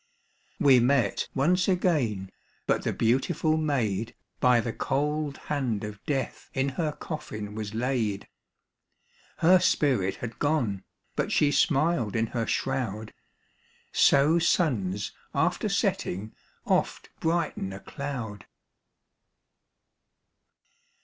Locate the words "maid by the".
3.55-4.73